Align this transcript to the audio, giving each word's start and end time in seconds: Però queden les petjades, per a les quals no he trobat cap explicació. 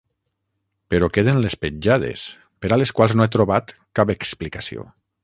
Però 0.93 1.09
queden 1.17 1.41
les 1.43 1.55
petjades, 1.65 2.23
per 2.65 2.71
a 2.71 2.79
les 2.83 2.95
quals 3.01 3.15
no 3.19 3.27
he 3.27 3.31
trobat 3.37 3.75
cap 4.01 4.15
explicació. 4.19 4.89